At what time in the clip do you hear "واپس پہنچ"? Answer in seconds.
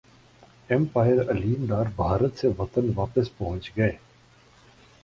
2.95-3.71